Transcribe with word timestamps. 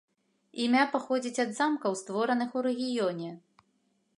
Імя 0.63 0.85
паходзіць 0.95 1.41
ад 1.45 1.51
замкаў 1.59 1.99
створаных 2.01 2.49
у 2.61 2.65
рэгіёне. 2.67 3.29